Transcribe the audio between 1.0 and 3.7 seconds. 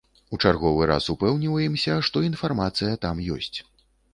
упэўніваемся, што інфармацыя там ёсць.